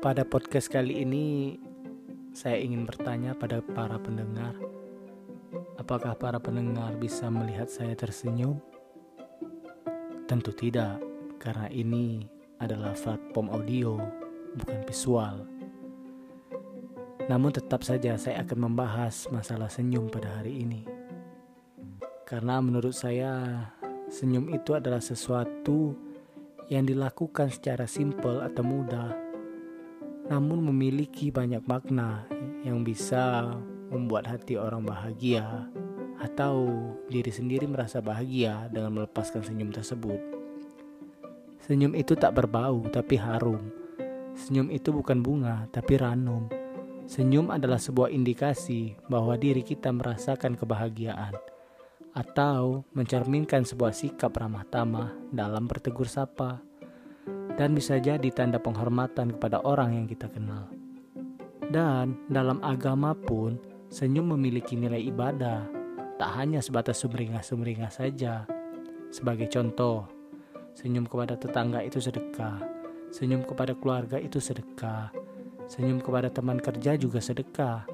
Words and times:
Pada 0.00 0.24
podcast 0.24 0.72
kali 0.72 1.04
ini, 1.04 1.60
saya 2.32 2.56
ingin 2.56 2.88
bertanya 2.88 3.36
pada 3.36 3.60
para 3.60 4.00
pendengar, 4.00 4.56
apakah 5.76 6.16
para 6.16 6.40
pendengar 6.40 6.96
bisa 6.96 7.28
melihat 7.28 7.68
saya 7.68 7.92
tersenyum? 7.92 8.56
Tentu 10.24 10.56
tidak, 10.56 11.04
karena 11.36 11.68
ini 11.68 12.24
adalah 12.64 12.96
platform 12.96 13.52
audio, 13.52 14.00
bukan 14.56 14.80
visual. 14.88 15.44
Namun, 17.28 17.52
tetap 17.52 17.84
saja 17.84 18.16
saya 18.16 18.40
akan 18.40 18.72
membahas 18.72 19.28
masalah 19.28 19.68
senyum 19.68 20.08
pada 20.08 20.40
hari 20.40 20.64
ini, 20.64 20.88
karena 22.24 22.56
menurut 22.64 22.96
saya, 22.96 23.68
senyum 24.08 24.48
itu 24.48 24.72
adalah 24.72 25.04
sesuatu 25.04 25.92
yang 26.72 26.88
dilakukan 26.88 27.52
secara 27.52 27.84
simpel 27.84 28.40
atau 28.40 28.64
mudah 28.64 29.28
namun 30.30 30.62
memiliki 30.62 31.34
banyak 31.34 31.66
makna 31.66 32.22
yang 32.62 32.86
bisa 32.86 33.50
membuat 33.90 34.30
hati 34.30 34.54
orang 34.54 34.86
bahagia 34.86 35.66
atau 36.22 36.70
diri 37.10 37.34
sendiri 37.34 37.66
merasa 37.66 37.98
bahagia 37.98 38.70
dengan 38.70 39.02
melepaskan 39.02 39.42
senyum 39.42 39.74
tersebut. 39.74 40.22
Senyum 41.66 41.98
itu 41.98 42.14
tak 42.14 42.38
berbau 42.38 42.86
tapi 42.94 43.18
harum. 43.18 43.74
Senyum 44.38 44.70
itu 44.70 44.94
bukan 44.94 45.18
bunga 45.18 45.66
tapi 45.74 45.98
ranum. 45.98 46.46
Senyum 47.10 47.50
adalah 47.50 47.82
sebuah 47.82 48.14
indikasi 48.14 48.94
bahwa 49.10 49.34
diri 49.34 49.66
kita 49.66 49.90
merasakan 49.90 50.54
kebahagiaan 50.54 51.34
atau 52.14 52.86
mencerminkan 52.94 53.66
sebuah 53.66 53.90
sikap 53.90 54.30
ramah 54.30 54.62
tamah 54.62 55.10
dalam 55.34 55.66
bertegur 55.66 56.06
sapa 56.06 56.69
dan 57.60 57.76
bisa 57.76 58.00
jadi 58.00 58.24
tanda 58.32 58.56
penghormatan 58.56 59.36
kepada 59.36 59.60
orang 59.68 59.92
yang 59.92 60.06
kita 60.08 60.32
kenal. 60.32 60.72
Dan 61.68 62.16
dalam 62.32 62.56
agama 62.64 63.12
pun, 63.12 63.60
senyum 63.92 64.32
memiliki 64.32 64.80
nilai 64.80 65.12
ibadah, 65.12 65.68
tak 66.16 66.30
hanya 66.40 66.64
sebatas 66.64 67.04
sumringah-sumringah 67.04 67.92
saja. 67.92 68.48
Sebagai 69.12 69.44
contoh, 69.52 70.08
senyum 70.72 71.04
kepada 71.04 71.36
tetangga 71.36 71.84
itu 71.84 72.00
sedekah, 72.00 72.64
senyum 73.12 73.44
kepada 73.44 73.76
keluarga 73.76 74.16
itu 74.16 74.40
sedekah, 74.40 75.12
senyum 75.68 76.00
kepada 76.00 76.32
teman 76.32 76.56
kerja 76.64 76.96
juga 76.96 77.20
sedekah. 77.20 77.84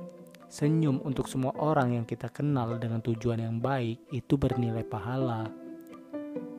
Senyum 0.46 1.02
untuk 1.02 1.26
semua 1.26 1.50
orang 1.58 1.98
yang 1.98 2.06
kita 2.06 2.30
kenal 2.30 2.78
dengan 2.78 3.02
tujuan 3.02 3.42
yang 3.42 3.58
baik 3.58 3.98
itu 4.14 4.38
bernilai 4.38 4.86
pahala. 4.86 5.50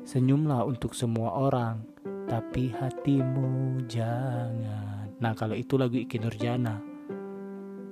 Senyumlah 0.03 0.67
untuk 0.67 0.91
semua 0.91 1.31
orang, 1.39 1.87
tapi 2.27 2.75
hatimu 2.75 3.79
jangan. 3.87 5.07
Nah, 5.17 5.33
kalau 5.33 5.55
itu 5.55 5.79
lagu 5.79 5.95
Iki 5.95 6.19
Nurjana. 6.19 6.75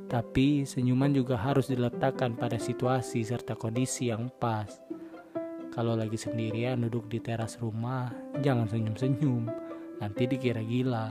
Tapi 0.05 0.67
senyuman 0.67 1.15
juga 1.15 1.39
harus 1.39 1.71
diletakkan 1.71 2.37
pada 2.37 2.61
situasi 2.61 3.25
serta 3.25 3.57
kondisi 3.57 4.13
yang 4.13 4.29
pas. 4.37 4.69
Kalau 5.73 5.97
lagi 5.97 6.19
sendirian 6.19 6.85
duduk 6.85 7.09
di 7.09 7.17
teras 7.19 7.57
rumah, 7.57 8.13
jangan 8.39 8.69
senyum-senyum, 8.69 9.49
nanti 9.99 10.23
dikira 10.29 10.61
gila. 10.61 11.09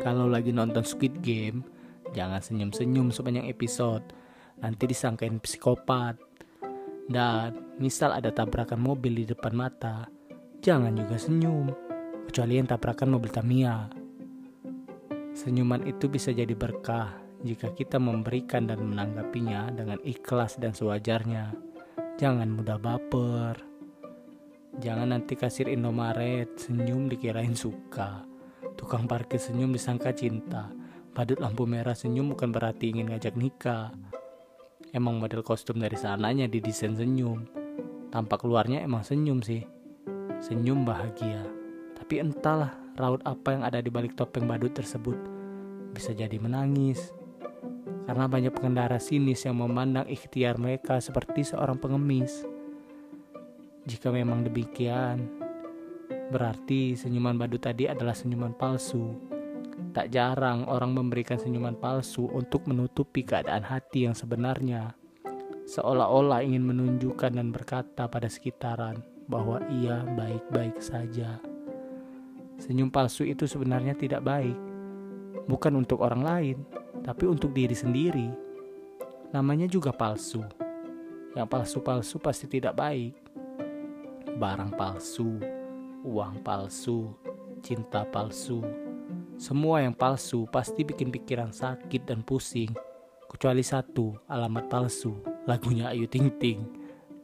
Kalau 0.00 0.26
lagi 0.26 0.50
nonton 0.50 0.82
Squid 0.82 1.20
Game, 1.20 1.66
jangan 2.16 2.40
senyum-senyum 2.40 3.12
sepanjang 3.12 3.46
episode, 3.46 4.02
nanti 4.58 4.90
disangkain 4.90 5.38
psikopat. 5.38 6.18
Dan 7.06 7.78
misal 7.78 8.10
ada 8.10 8.34
tabrakan 8.34 8.82
mobil 8.82 9.22
di 9.22 9.24
depan 9.28 9.54
mata, 9.54 10.10
jangan 10.60 10.92
juga 10.96 11.16
senyum, 11.16 11.72
kecuali 12.28 12.58
yang 12.58 12.68
tabrakan 12.68 13.16
mobil 13.16 13.30
Tamiya. 13.32 13.88
Senyuman 15.36 15.84
itu 15.84 16.08
bisa 16.08 16.32
jadi 16.32 16.52
berkah 16.56 17.12
jika 17.44 17.70
kita 17.76 18.00
memberikan 18.00 18.64
dan 18.64 18.80
menanggapinya 18.82 19.68
dengan 19.72 20.00
ikhlas 20.00 20.56
dan 20.56 20.72
sewajarnya. 20.72 21.52
Jangan 22.16 22.48
mudah 22.48 22.80
baper. 22.80 23.60
Jangan 24.80 25.12
nanti 25.12 25.36
kasir 25.36 25.68
Indomaret 25.68 26.56
senyum 26.56 27.08
dikirain 27.12 27.52
suka. 27.52 28.24
Tukang 28.76 29.04
parkir 29.04 29.40
senyum 29.40 29.72
disangka 29.72 30.12
cinta. 30.16 30.72
Badut 31.12 31.40
lampu 31.40 31.64
merah 31.64 31.96
senyum 31.96 32.32
bukan 32.32 32.52
berarti 32.52 32.92
ingin 32.92 33.12
ngajak 33.12 33.36
nikah. 33.36 33.92
Emang 34.92 35.20
model 35.20 35.44
kostum 35.44 35.80
dari 35.80 35.96
sananya 35.96 36.48
didesain 36.48 36.96
senyum. 36.96 37.44
Tampak 38.08 38.44
luarnya 38.48 38.80
emang 38.80 39.04
senyum 39.04 39.44
sih 39.44 39.75
senyum 40.40 40.86
bahagia. 40.86 41.42
Tapi 41.96 42.22
entahlah 42.22 42.76
raut 42.96 43.20
apa 43.26 43.56
yang 43.56 43.62
ada 43.64 43.80
di 43.82 43.90
balik 43.90 44.14
topeng 44.14 44.46
badut 44.46 44.72
tersebut. 44.72 45.16
Bisa 45.92 46.12
jadi 46.12 46.36
menangis. 46.38 47.12
Karena 48.06 48.30
banyak 48.30 48.54
pengendara 48.54 49.02
sinis 49.02 49.42
yang 49.42 49.58
memandang 49.58 50.06
ikhtiar 50.06 50.56
mereka 50.62 51.02
seperti 51.02 51.42
seorang 51.42 51.76
pengemis. 51.82 52.46
Jika 53.86 54.14
memang 54.14 54.46
demikian, 54.46 55.26
berarti 56.30 56.94
senyuman 56.94 57.38
badut 57.38 57.62
tadi 57.62 57.90
adalah 57.90 58.14
senyuman 58.14 58.54
palsu. 58.54 59.14
Tak 59.90 60.12
jarang 60.12 60.68
orang 60.68 60.92
memberikan 60.94 61.40
senyuman 61.40 61.74
palsu 61.74 62.28
untuk 62.30 62.68
menutupi 62.68 63.24
keadaan 63.24 63.64
hati 63.64 64.06
yang 64.06 64.14
sebenarnya, 64.14 64.92
seolah-olah 65.66 66.46
ingin 66.46 66.62
menunjukkan 66.62 67.34
dan 67.34 67.50
berkata 67.50 68.06
pada 68.06 68.30
sekitaran, 68.30 69.15
bahwa 69.26 69.62
ia 69.70 70.02
baik-baik 70.14 70.78
saja. 70.78 71.38
Senyum 72.56 72.88
palsu 72.88 73.26
itu 73.26 73.44
sebenarnya 73.44 73.92
tidak 73.92 74.24
baik, 74.24 74.56
bukan 75.50 75.82
untuk 75.84 76.00
orang 76.00 76.22
lain, 76.24 76.56
tapi 77.04 77.28
untuk 77.28 77.52
diri 77.52 77.76
sendiri. 77.76 78.28
Namanya 79.34 79.68
juga 79.68 79.92
palsu. 79.92 80.40
Yang 81.36 81.48
palsu-palsu 81.52 82.16
pasti 82.16 82.48
tidak 82.48 82.78
baik. 82.80 83.12
Barang 84.40 84.72
palsu, 84.72 85.36
uang 86.00 86.40
palsu, 86.40 87.12
cinta 87.60 88.08
palsu. 88.08 88.64
Semua 89.36 89.84
yang 89.84 89.92
palsu 89.92 90.48
pasti 90.48 90.80
bikin 90.80 91.12
pikiran 91.12 91.52
sakit 91.52 92.08
dan 92.08 92.24
pusing. 92.24 92.72
Kecuali 93.28 93.60
satu, 93.60 94.16
alamat 94.32 94.64
palsu. 94.72 95.12
Lagunya 95.44 95.92
Ayu 95.92 96.08
Ting 96.08 96.32
Ting. 96.40 96.64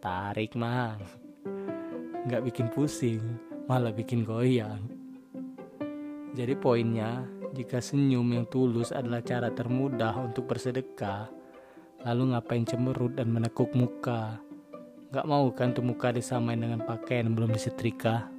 Tarik 0.02 0.58
mang 0.58 1.22
nggak 2.22 2.43
bikin 2.47 2.71
pusing, 2.71 3.22
malah 3.66 3.91
bikin 3.91 4.22
goyang. 4.22 4.78
Jadi 6.33 6.55
poinnya, 6.56 7.27
jika 7.53 7.83
senyum 7.83 8.25
yang 8.33 8.47
tulus 8.49 8.94
adalah 8.94 9.21
cara 9.21 9.53
termudah 9.53 10.16
untuk 10.22 10.49
bersedekah, 10.49 11.28
lalu 12.09 12.32
ngapain 12.32 12.65
cemberut 12.65 13.12
dan 13.19 13.28
menekuk 13.28 13.69
muka? 13.77 14.41
Gak 15.12 15.28
mau 15.28 15.53
kan 15.53 15.77
tuh 15.77 15.84
muka 15.84 16.09
disamain 16.09 16.56
dengan 16.56 16.81
pakaian 16.88 17.28
belum 17.37 17.53
disetrika? 17.53 18.32